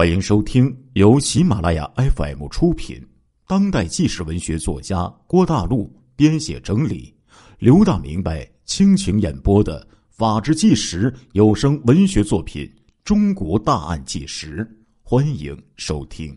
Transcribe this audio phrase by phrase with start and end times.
[0.00, 3.06] 欢迎收听由喜马拉雅 FM 出品、
[3.46, 7.14] 当代纪实文学作家郭大陆编写整理、
[7.58, 12.64] 刘大明白倾情演播的《法制纪实》有声文学作品
[13.04, 14.64] 《中国大案纪实》，
[15.02, 16.34] 欢迎收听。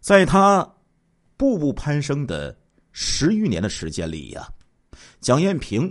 [0.00, 0.62] 在他
[1.38, 2.54] 步步攀升的
[2.92, 4.46] 十余年的时间里呀，
[5.22, 5.90] 蒋艳萍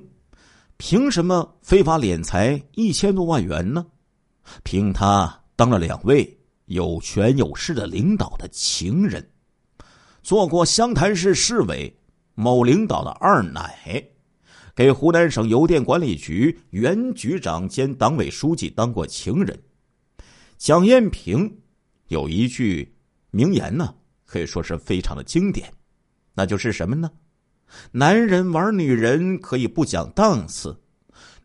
[0.78, 3.84] 凭什么非法敛财一千多万元呢？
[4.64, 5.36] 凭他。
[5.60, 9.30] 当了两位有权有势的领导的情人，
[10.24, 11.94] 做过湘潭市市委
[12.34, 14.02] 某领导的二奶，
[14.74, 19.62] 给湖南省邮电管理局原局长兼党委书记当过情人。
[20.58, 21.60] 蒋艳萍
[22.08, 22.96] 有一句
[23.30, 25.70] 名言呢，可以说是非常的经典，
[26.36, 27.12] 那就是什么呢？
[27.92, 30.80] 男人玩女人可以不讲档次，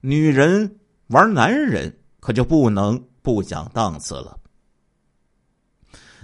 [0.02, 3.08] 女人玩男人可就不能。
[3.24, 4.38] 不讲档次了，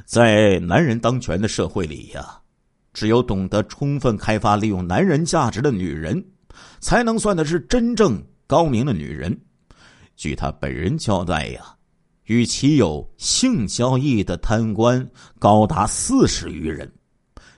[0.05, 2.39] 在男人当权的社会里呀，
[2.93, 6.23] 只有懂得充分开发利用男人价值的女人，
[6.79, 9.35] 才能算得是真正高明的女人。
[10.15, 11.75] 据他本人交代呀，
[12.25, 16.93] 与其有性交易的贪官高达四十余人，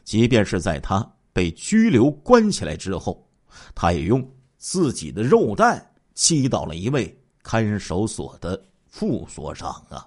[0.05, 3.29] 即便是在他被拘留关起来之后，
[3.75, 4.25] 他也用
[4.57, 5.85] 自己的肉弹
[6.15, 7.13] 击倒了一位
[7.43, 8.69] 看守所的。
[8.93, 10.07] 副所长啊，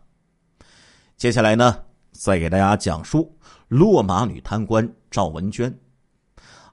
[1.17, 3.35] 接下来呢，再给大家讲述
[3.67, 5.75] 落马女贪官赵文娟。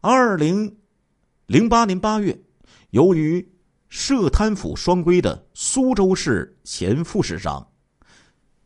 [0.02, 0.76] 二零
[1.46, 2.38] 零八年八月，
[2.90, 3.50] 由于
[3.88, 7.66] 涉贪腐双规的苏州市前副市长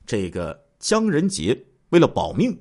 [0.04, 1.56] 这个江仁杰，
[1.90, 2.60] 为了保命，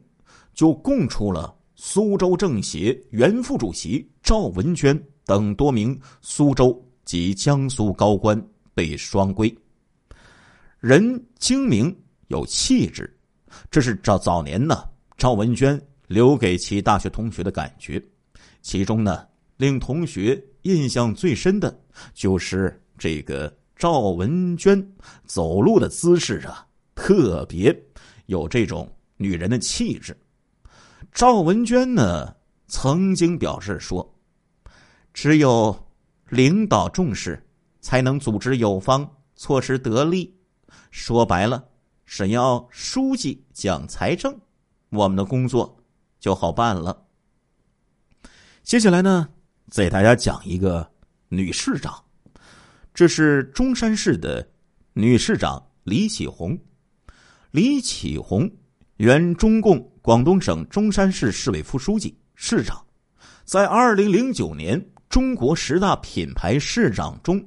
[0.53, 8.39] 就供出了苏州政协原副主席赵文娟等多名苏州及江苏高官
[8.75, 9.53] 被双规。
[10.85, 11.91] 人精明
[12.27, 13.11] 有气质，
[13.71, 17.99] 这是赵早年呢赵文娟留给其大学同学的感觉。
[18.61, 19.27] 其中呢，
[19.57, 21.75] 令同学印象最深的
[22.13, 24.79] 就是这个赵文娟
[25.25, 27.75] 走路的姿势啊，特别
[28.27, 30.15] 有这种女人的气质。
[31.11, 32.31] 赵文娟呢
[32.67, 34.07] 曾经表示说
[35.15, 35.75] ：“只有
[36.29, 37.43] 领导重视，
[37.81, 39.03] 才能组织有方，
[39.35, 40.31] 措施得力。”
[40.97, 41.61] 说白了，
[42.05, 44.33] 只要书记讲财政，
[44.91, 45.77] 我们的工作
[46.21, 47.05] 就好办了。
[48.63, 49.27] 接下来呢，
[49.69, 50.89] 再给大家讲一个
[51.27, 52.01] 女市长，
[52.93, 54.47] 这是中山市的
[54.93, 56.57] 女市长李启红。
[57.51, 58.49] 李启红
[58.95, 62.83] 原中共广东省中山市市委副书记、市长，
[63.43, 67.45] 在二零零九年中国十大品牌市长中，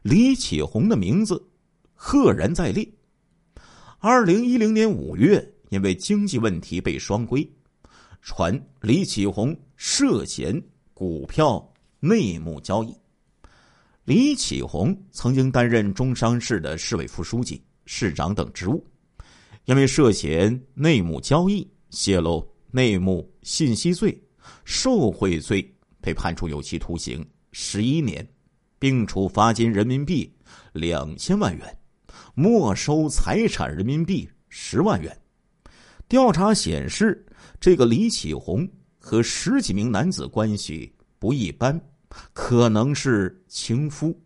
[0.00, 1.47] 李启红的名字。
[2.00, 2.88] 赫然在列。
[3.98, 7.46] 二零一零年五月，因为经济问题被双规，
[8.22, 10.62] 传李启红涉嫌
[10.94, 12.94] 股票内幕交易。
[14.04, 18.86] 李启红曾经担任中山市的市委副书记、市长等职务，
[19.64, 24.16] 因为涉嫌内幕交易、泄露内幕信息罪、
[24.64, 25.68] 受贿罪，
[26.00, 28.26] 被判处有期徒刑十一年，
[28.78, 30.32] 并处罚金人民币
[30.72, 31.78] 两千万元。
[32.34, 35.16] 没收财产人民币十万元。
[36.08, 37.26] 调查显示，
[37.60, 41.80] 这个李启红和十几名男子关系不一般，
[42.32, 44.18] 可能是情夫。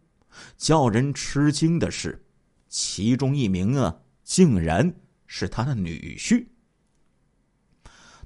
[0.56, 2.24] 叫人吃惊的是，
[2.68, 4.94] 其中一名啊，竟然
[5.26, 6.46] 是他的女婿。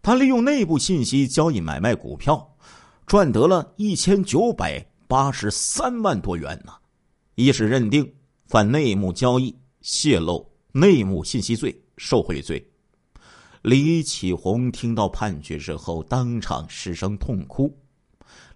[0.03, 2.57] 他利用内部信息交易买卖股票，
[3.07, 6.73] 赚得了一千九百八十三万多元呢。
[7.35, 8.15] 一审认定
[8.47, 9.55] 犯内幕交易。
[9.83, 12.69] 泄露内幕信息罪、受贿罪，
[13.63, 17.73] 李启红听到判决之后，当场失声痛哭。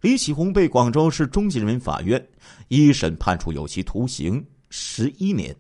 [0.00, 2.29] 李启红被广州市中级人民法院
[2.67, 5.56] 一审判处有期徒刑十一年，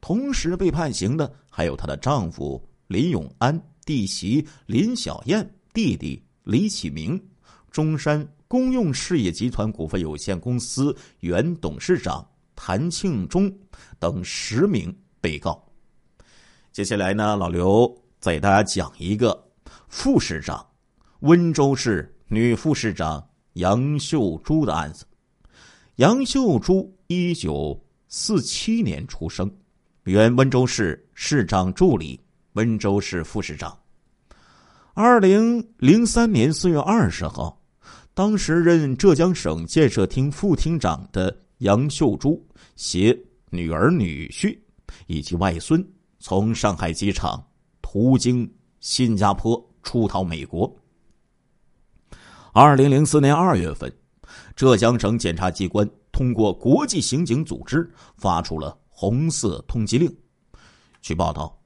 [0.00, 7.22] 同时被判刑的还有她的丈夫林永安、弟媳林小燕、弟弟李启明、
[7.70, 12.26] 中山公用事业集团股份有限公司原董事长。
[12.56, 13.52] 谭庆忠
[13.98, 15.62] 等十名被告。
[16.72, 19.48] 接下来呢，老刘再给大家讲一个
[19.88, 20.66] 副市长，
[21.20, 25.04] 温州市女副市长杨秀珠的案子。
[25.96, 29.48] 杨秀珠一九四七年出生，
[30.02, 32.20] 原温州市市长助理、
[32.54, 33.78] 温州市副市长。
[34.94, 37.60] 二零零三年四月二十号，
[38.14, 41.43] 当时任浙江省建设厅副厅长的。
[41.64, 42.46] 杨秀珠
[42.76, 43.18] 携
[43.48, 44.58] 女儿、女婿
[45.06, 45.82] 以及外孙
[46.18, 47.42] 从上海机场
[47.80, 48.50] 途经
[48.80, 50.70] 新加坡出逃美国。
[52.52, 53.90] 二零零四年二月份，
[54.54, 60.14] 浙江省检察机关通过国际刑警组织发出了红色通缉令。
[61.00, 61.58] 据报道，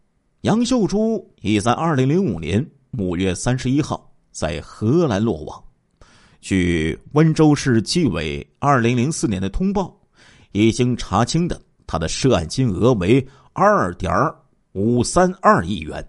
[0.43, 2.65] 杨秀珠已在二零零五年
[2.97, 5.65] 五月三十一号在荷兰落网。
[6.41, 9.99] 据温州市纪委二零零四年的通报，
[10.53, 14.13] 已经查清的他的涉案金额为二点
[14.73, 16.07] 五三二亿元，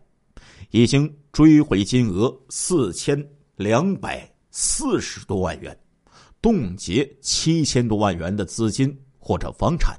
[0.72, 3.24] 已经追回金额四千
[3.56, 4.30] 两百。
[4.52, 5.78] 四十多万元，
[6.42, 9.96] 冻结七千多万元的资金或者房产。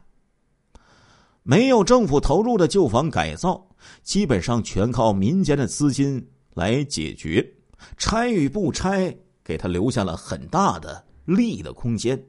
[1.45, 3.65] 没有政府投入的旧房改造，
[4.03, 7.49] 基本上全靠民间的资金来解决。
[7.97, 12.21] 拆与不拆，给他留下了很大的利益的空间。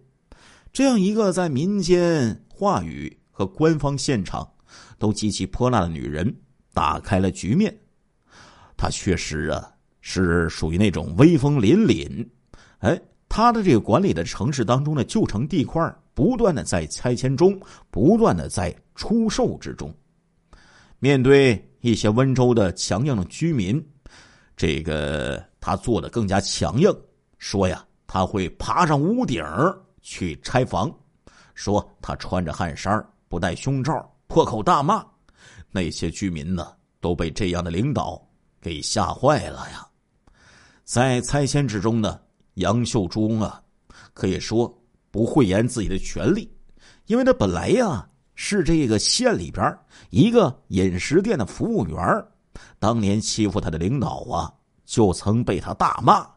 [0.72, 4.50] 这样一个在民间话语和官方现场
[4.98, 6.36] 都极其泼辣的女人，
[6.74, 7.76] 打开了局面。
[8.76, 9.72] 她确实啊。
[10.04, 12.28] 是属于那种威风凛凛，
[12.80, 13.00] 哎，
[13.30, 17.62] 他的这个管理的城市当中的旧城地块，不断的在拆迁中，
[17.92, 19.94] 不断的在出售之中。
[20.98, 23.80] 面对一些温州的强硬的居民，
[24.62, 26.96] 这个他做的更加强硬，
[27.40, 29.44] 说呀，他会爬上屋顶
[30.04, 30.96] 去拆房，
[31.56, 35.04] 说他穿着汗衫不戴胸罩，破口大骂。
[35.72, 38.24] 那些居民呢，都被这样的领导
[38.62, 39.84] 给吓坏了呀。
[40.84, 42.22] 在拆迁之中呢，
[42.54, 43.60] 杨秀珠啊，
[44.14, 44.72] 可以说
[45.10, 46.48] 不讳言自己的权利，
[47.08, 49.76] 因为他本来呀是这个县里边
[50.12, 51.98] 一个饮食店的服务员
[52.82, 54.52] 当年欺负他的领导啊，
[54.86, 56.28] 就曾被他大骂：“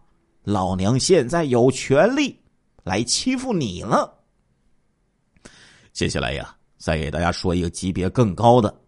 [0.44, 2.38] 老娘现在有权利
[2.82, 4.12] 来欺负你了。”
[5.90, 8.78] 接下来呀，再给大家说一个级别更高的，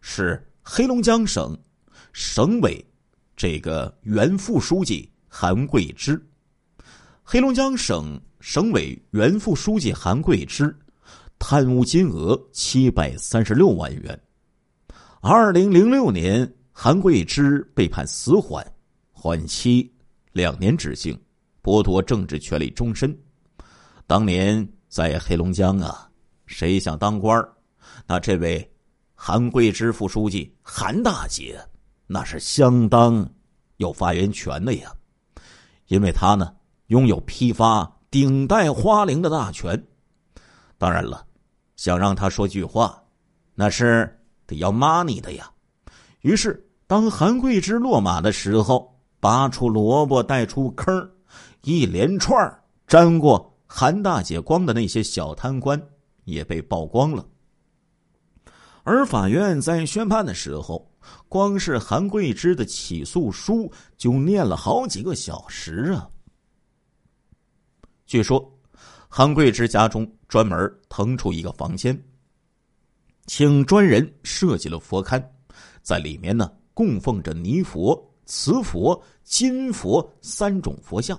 [0.00, 1.54] 是黑龙江省
[2.14, 2.82] 省委。
[3.36, 6.18] 这个原副书记韩桂芝，
[7.22, 10.74] 黑龙江省省委原副书记韩桂芝，
[11.38, 14.18] 贪污金额七百三十六万元。
[15.20, 18.66] 二零零六年，韩桂芝被判死缓，
[19.12, 19.88] 缓期
[20.32, 21.16] 两年执行，
[21.62, 23.16] 剥夺政治权利终身。
[24.08, 26.10] 当年在黑龙江啊，
[26.46, 27.40] 谁想当官
[28.08, 28.68] 那这位
[29.14, 31.56] 韩桂芝副书记韩大姐。
[32.06, 33.26] 那是相当
[33.76, 34.92] 有发言权的呀，
[35.86, 36.54] 因为他呢
[36.88, 39.80] 拥有批发顶戴花翎的大权。
[40.76, 41.24] 当然了，
[41.76, 43.00] 想让他说句话，
[43.54, 45.50] 那是得要 money 的呀。
[46.24, 51.10] 于是，当韩桂芝落马的时候，拔出萝卜带出坑，
[51.62, 52.36] 一连串
[52.86, 55.80] 沾过韩大姐光的那些小贪官
[56.24, 57.24] 也被曝光了。
[58.84, 60.90] 而法院在宣判的时候。
[61.28, 66.08] 光是韩桂芝的起诉书就念了好几个小时啊！
[68.06, 68.50] 据说，
[69.06, 70.56] 韩桂芝家中专门
[70.88, 71.94] 腾出一个房间，
[73.26, 75.22] 请专人设计了佛龛，
[75.84, 81.16] 在里面呢供奉着泥佛、瓷佛、金佛三种佛像。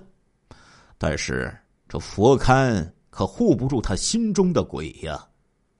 [0.98, 1.50] 但是
[1.88, 5.26] 这佛龛可护不住他心中的鬼呀，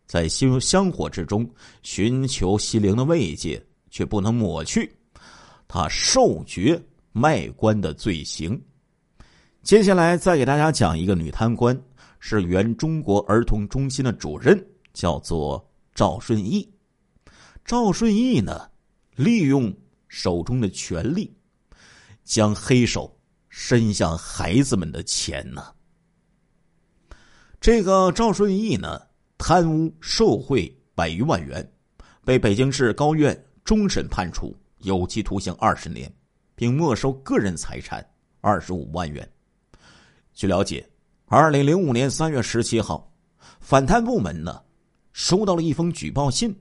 [0.07, 1.47] 在心香火之中
[1.83, 3.63] 寻求心灵的慰藉。
[3.89, 4.93] 却不能抹去
[5.67, 6.79] 他受爵
[7.13, 8.61] 卖官的罪行。
[9.63, 11.81] 接下来再给大家讲一个女贪官，
[12.21, 14.63] 是原中国儿童中心的主任，
[14.93, 16.69] 叫做赵顺义。
[17.65, 18.69] 赵顺义呢，
[19.17, 19.75] 利用
[20.07, 21.37] 手中的权力，
[22.23, 23.19] 将黑手
[23.49, 25.73] 伸向孩子们的钱呢。
[27.61, 29.01] 这个赵顺义呢，
[29.37, 31.69] 贪污受贿百余万元，
[32.25, 33.43] 被北京市高院。
[33.65, 36.09] 终审判处有期徒刑二十年，
[36.55, 38.09] 并没收个人财产
[38.41, 39.29] 二十五万元。
[40.33, 40.89] 据了解，
[41.25, 43.13] 二零零五年三月十七号，
[43.59, 44.63] 反贪部门呢
[45.13, 46.57] 收到了一封举报信，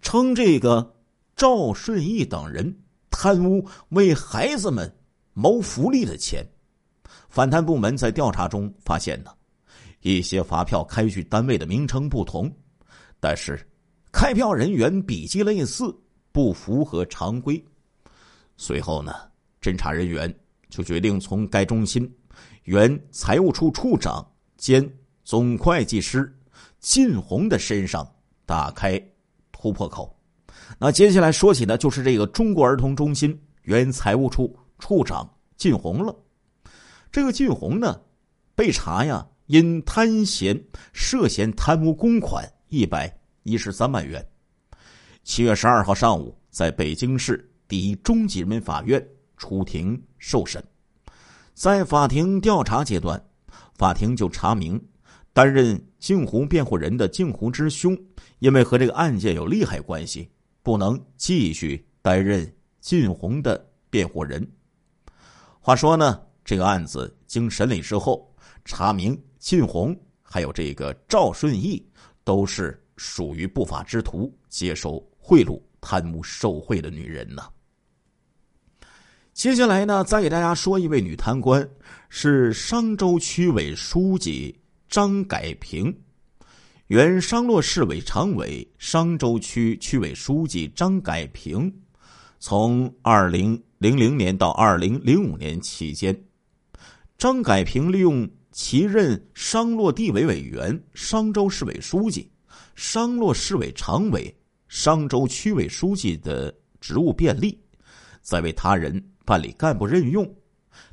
[0.00, 0.96] 称这个
[1.40, 2.70] 赵顺义等人
[3.10, 4.94] 贪污为孩子们
[5.32, 6.46] 谋福利的钱。
[7.30, 9.30] 反贪部门在调查中发现呢，
[10.02, 12.54] 一些发票开具单位的名称不同，
[13.18, 13.58] 但是
[14.12, 15.98] 开票人员笔迹类似。
[16.30, 17.64] 不符合常规，
[18.58, 19.12] 随后呢，
[19.62, 20.32] 侦查人员
[20.68, 22.08] 就决定从该中心
[22.64, 24.24] 原财务处处长
[24.58, 24.86] 兼
[25.24, 26.32] 总会计师
[26.80, 28.06] 靳红的身上
[28.44, 29.02] 打开
[29.50, 30.19] 突破口。
[30.78, 36.14] 那接下来说起的就是这个中国儿童中心原财务处处长靳红了。
[37.12, 38.00] 这个靳红呢，
[38.54, 40.58] 被查呀，因贪嫌
[40.92, 43.12] 涉嫌贪污公款一百
[43.42, 44.24] 一十三万元。
[45.22, 49.04] 七月十二号上午，在北京市第一中级人民法院
[49.36, 50.62] 出庭受审。
[51.52, 53.22] 在法庭调查阶段，
[53.74, 54.82] 法庭就查明，
[55.32, 57.94] 担任镜湖辩护人的镜湖之兄，
[58.38, 60.30] 因为和这个案件有利害关系，
[60.62, 62.50] 不能继续担任
[62.80, 64.46] 靳红的辩护人。
[65.60, 71.86] 话说呢，这个案子经审理之后，查明靳红还有这个赵顺义
[72.24, 77.42] 都是属于不法之徒，接受贿赂、贪污受贿的女人呢。
[79.32, 81.66] 接下来呢，再给大家说一位女贪官，
[82.08, 85.94] 是商州区委书记张改平，
[86.90, 91.72] 原商洛市委常委、商州区区委书记张改平，
[92.40, 96.24] 从二零零零年到二零零五年期间，
[97.16, 102.28] 张改平利用其任商洛地委委员、商州市委书记、
[102.74, 107.56] 商洛市委常委、商州区委书记的职务便利，
[108.20, 109.00] 在为他人。
[109.24, 110.28] 办理干部任用、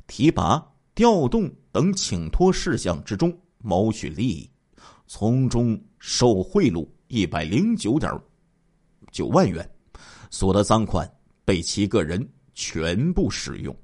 [0.06, 0.64] 提拔、
[0.94, 4.48] 调动等请托事项之中谋取利益，
[5.08, 5.76] 从中
[6.10, 8.10] 受贿赂一百零九点
[9.12, 9.70] 九万元，
[10.30, 11.06] 所得赃款
[11.44, 13.76] 被其个人全部使用。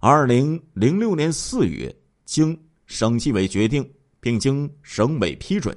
[0.00, 1.92] 二零零六年四月，
[2.24, 2.56] 经
[2.86, 3.84] 省纪委决定，
[4.20, 5.76] 并经省委批准，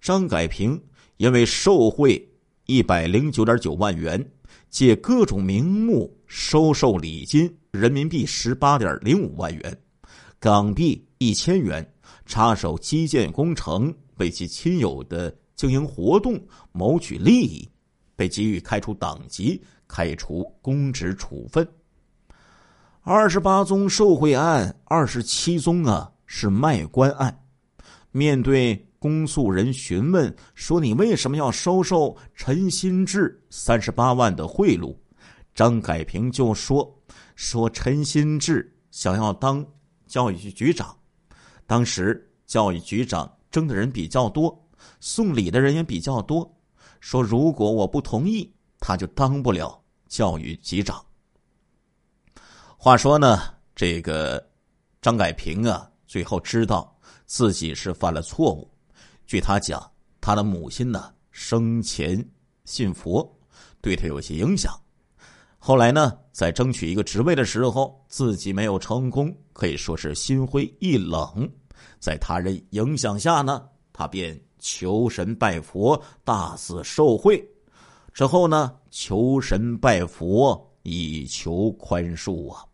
[0.00, 0.80] 张改平
[1.16, 2.24] 因为受贿
[2.66, 4.24] 一百零九点九万元。
[4.70, 9.80] 借各种名目收受礼金人民币十八点零五万元，
[10.38, 11.92] 港币一千元，
[12.24, 13.92] 插手基建工程，
[14.22, 17.68] 为其亲友的经营活动谋取利益，
[18.16, 21.68] 被给予开除党籍、开除公职处分。
[23.02, 27.44] 二十八宗受贿案，二十七宗啊是卖官案。
[28.12, 28.88] 面对。
[29.02, 34.96] 公诉人询问说：“你为什么要收受陈新志三十八万的贿赂？”
[35.52, 37.02] 张改平就说
[37.34, 39.66] ：“说陈新志想要当
[40.06, 40.96] 教育局局长，
[41.66, 44.68] 当时教育局长争的人比较多，
[44.98, 46.52] 送礼的人也比较多。
[46.98, 51.00] 说如果我不同意，他就当不了教育局长。”
[52.76, 53.38] 话说呢，
[53.76, 54.44] 这个
[55.00, 58.68] 张改平啊，最后知道自己是犯了错误。
[59.24, 59.88] 据他讲，
[60.20, 62.28] 他的母亲呢生前
[62.64, 63.32] 信佛，
[63.80, 64.76] 对他有些影响。
[65.58, 71.48] 后来呢，在争取一个职位的时候，自己没有成功，可以说是心灰意冷。
[71.98, 73.62] 在他人影响下呢，
[73.92, 77.42] 他便求神拜佛，大肆受贿。
[78.12, 82.64] 之后呢，求神拜佛以求宽恕啊。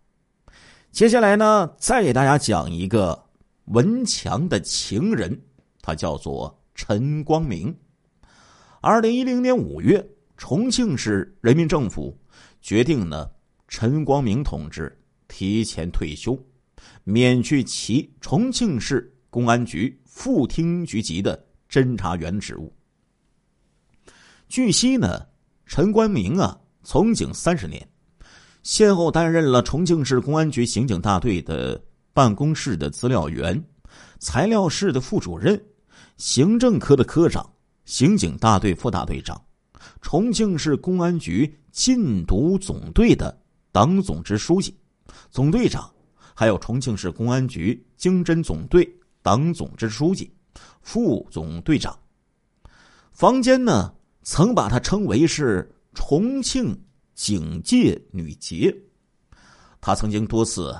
[0.90, 3.20] 接下来呢，再给大家讲一个
[3.66, 5.40] 文强的情人。
[5.80, 7.74] 他叫做陈光明。
[8.80, 12.16] 二零一零年五月，重庆市人民政府
[12.60, 13.30] 决定呢，
[13.68, 14.94] 陈光明同志
[15.28, 16.38] 提前退休，
[17.04, 22.72] 免去其重庆市公安局副厅局级的侦查员职务。
[24.48, 25.26] 据悉呢，
[25.66, 27.86] 陈光明啊，从警三十年，
[28.62, 31.80] 先后担任了重庆市公安局刑警大队的
[32.12, 33.62] 办公室的资料员、
[34.18, 35.60] 材料室的副主任。
[36.16, 37.48] 行政科的科长、
[37.84, 39.40] 刑警大队副大队长、
[40.00, 44.76] 重庆市公安局禁毒总队的党总支书记、
[45.30, 45.88] 总队长，
[46.38, 48.88] 还有重庆市公安局经侦总队
[49.22, 50.32] 党总支书记、
[50.82, 51.98] 副总队长。
[53.10, 53.92] 坊间呢，
[54.22, 56.80] 曾把她称为是重庆
[57.12, 58.72] 警界女杰。
[59.80, 60.72] 她曾经多次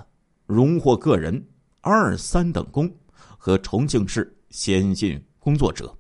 [0.47, 1.45] 荣获个人
[1.81, 2.89] 二三等功
[3.37, 5.21] 和重庆市先进。
[5.41, 5.93] 工作者，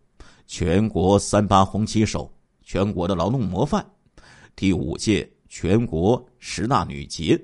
[0.46, 3.84] 全国三八红旗手，全国的劳动模范，
[4.54, 7.36] 第五届全国十大女杰，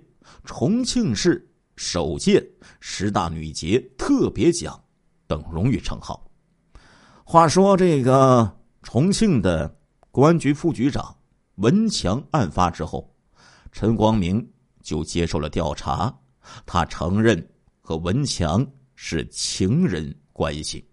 [0.45, 1.45] 重庆市
[1.77, 2.45] 首届
[2.81, 4.83] 十大女杰特别奖
[5.27, 6.25] 等荣誉称号。
[7.25, 9.75] 话说，这个重庆的
[10.11, 11.17] 公安局副局长
[11.57, 13.15] 文强案发之后，
[13.73, 14.47] 陈光明
[14.83, 16.15] 就接受了调查，
[16.67, 17.51] 他承认
[17.81, 20.87] 和文强是情人关系。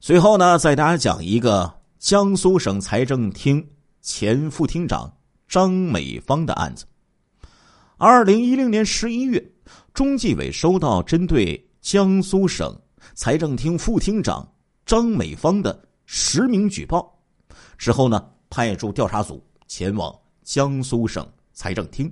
[0.00, 3.68] 随后呢，再大家讲一个江苏省财政厅
[4.00, 5.12] 前副厅长
[5.48, 6.86] 张美芳的案子。
[8.00, 9.44] 二零一零年十一月，
[9.92, 12.72] 中纪委收到针对江苏省
[13.14, 14.48] 财政厅副厅长
[14.86, 17.12] 张美芳的实名举报，
[17.76, 22.08] 之后呢，派驻调查组前往江苏省财政厅，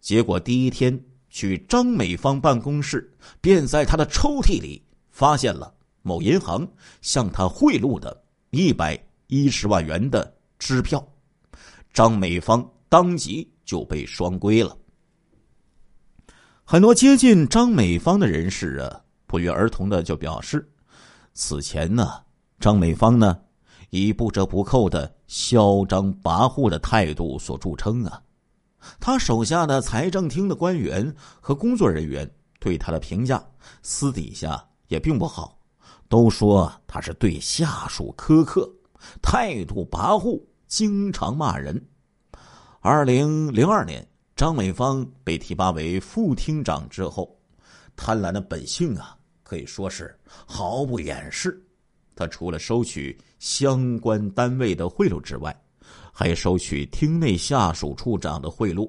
[0.00, 1.00] 结果第一天
[1.30, 3.08] 去张美芳办公室，
[3.40, 5.72] 便在他的抽屉里发现了。
[6.02, 6.66] 某银行
[7.02, 11.06] 向他贿赂的一百一十万元的支票，
[11.92, 14.76] 张美芳当即就被双规了。
[16.70, 20.70] 很多接近张美芳的人士啊，不约而同的就表示，
[21.32, 22.12] 此前呢，
[22.60, 23.40] 张美芳呢，
[23.88, 28.22] 以不折不扣的嚣张跋扈的态度所著称啊。
[29.00, 31.10] 他手下的财政厅的官员
[31.40, 33.42] 和工作人员对他的评价，
[33.80, 35.58] 私底下也并不好，
[36.06, 38.70] 都说他是对下属苛刻，
[39.22, 41.82] 态度跋扈，经常骂人。
[42.80, 44.06] 二零零二年。
[44.38, 47.36] 张美芳被提拔为副厅长之后，
[47.96, 50.16] 贪婪的本性啊，可以说是
[50.46, 51.60] 毫不掩饰。
[52.14, 55.60] 他除了收取相关单位的贿赂之外，
[56.12, 58.88] 还收取厅内下属处长的贿赂。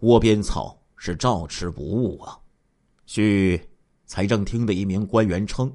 [0.00, 2.38] 窝边草是照吃不误啊！
[3.06, 3.58] 据
[4.04, 5.74] 财政厅的一名官员称，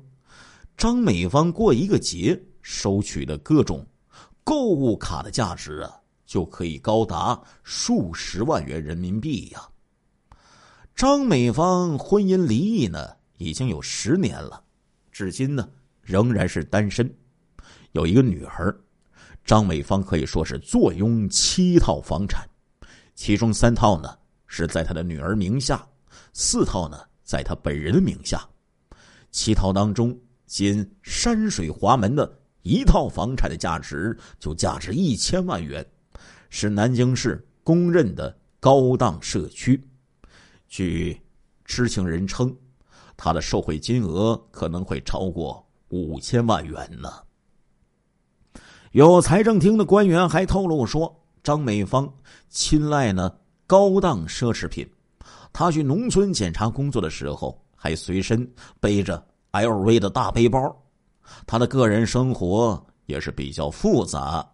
[0.78, 3.84] 张美芳过一个节收取的各种
[4.44, 5.98] 购物卡的价值啊。
[6.32, 9.68] 就可以高达数十万元人民币呀！
[10.96, 14.64] 张美芳婚姻离异呢，已经有十年了，
[15.12, 15.68] 至今呢
[16.02, 17.14] 仍然是单身，
[17.92, 18.74] 有一个女儿。
[19.44, 22.48] 张美芳可以说是坐拥七套房产，
[23.14, 25.86] 其中三套呢是在她的女儿名下，
[26.32, 28.42] 四套呢在她本人的名下。
[29.32, 35.86] 七套当中，仅山水华门的一套房产的价值就价值一千万元。
[36.52, 39.82] 是南京市公认的高档社区。
[40.68, 41.20] 据
[41.66, 42.56] 知情人称，
[43.18, 47.10] 他的受贿金额可能会超过五千万元呢。
[48.92, 52.14] 有财政厅的官员还透露说，张美芳
[52.50, 53.34] 青睐呢
[53.66, 54.88] 高档奢侈品。
[55.54, 60.78] 他去农村检查工作的时候，还随身背着 LV 的大背包。
[61.48, 64.46] 他的个人生活也是比较复杂。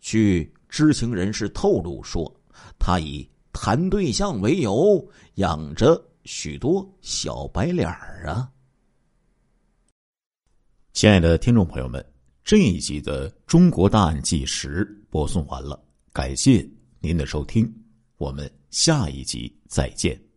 [0.00, 2.32] 据知情人士透露说，
[2.78, 5.04] 他以谈对象为由
[5.34, 8.50] 养着许多小白脸儿啊。
[10.92, 12.04] 亲爱的听众朋友们，
[12.44, 15.80] 这一集的《中国大案纪实》播送完了，
[16.12, 16.68] 感谢
[17.00, 17.72] 您的收听，
[18.16, 20.27] 我们下一集再见。